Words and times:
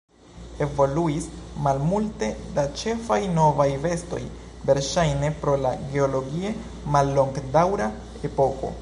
Evoluis 0.65 1.27
malmulte 1.67 2.29
da 2.55 2.63
ĉefaj 2.83 3.19
novaj 3.35 3.69
bestoj, 3.85 4.23
verŝajne 4.71 5.33
pro 5.45 5.57
la 5.67 5.77
geologie 5.93 6.57
mallongdaŭra 6.97 7.95
epoko. 8.31 8.69